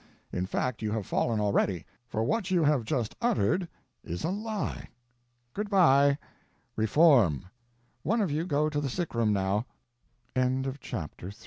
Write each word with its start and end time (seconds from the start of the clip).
In 0.33 0.47
fact, 0.47 0.81
you 0.81 0.91
have 0.93 1.05
fallen 1.05 1.39
already; 1.39 1.85
for 2.07 2.23
what 2.23 2.49
you 2.49 2.63
have 2.63 2.85
just 2.85 3.15
uttered 3.21 3.67
is 4.03 4.23
a 4.23 4.31
lie. 4.31 4.89
Good 5.53 5.69
by. 5.69 6.17
Reform! 6.75 7.45
One 8.01 8.19
of 8.19 8.31
you 8.31 8.45
go 8.47 8.67
to 8.67 8.81
the 8.81 8.89
sick 8.89 9.13
room 9.13 9.31
now." 9.31 9.67
CHAPTER 10.35 10.47
IV 10.69 10.81
Twelve 10.81 10.81
days 10.81 11.21
later. 11.25 11.33